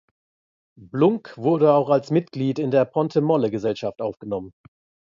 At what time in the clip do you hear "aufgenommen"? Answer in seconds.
4.01-4.51